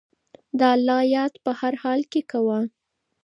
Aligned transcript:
د 0.59 0.61
الله 0.75 0.99
یاد 1.15 1.33
په 1.43 1.51
هر 1.59 1.73
حال 1.83 2.01
کې 2.11 2.21
کوه. 2.31 2.59